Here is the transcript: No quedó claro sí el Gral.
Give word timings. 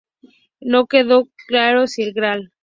No 0.61 0.87
quedó 0.87 1.29
claro 1.45 1.85
sí 1.85 2.01
el 2.01 2.13
Gral. 2.13 2.51